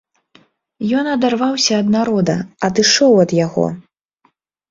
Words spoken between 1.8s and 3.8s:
ад народа, адышоў ад яго.